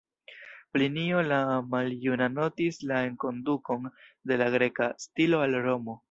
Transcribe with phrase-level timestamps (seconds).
[0.75, 1.41] Plinio la
[1.73, 3.85] maljuna notis la enkondukon
[4.31, 5.95] de la greka stilo al Romo.